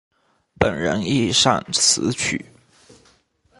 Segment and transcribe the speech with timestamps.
[0.57, 2.43] 本人亦擅词曲。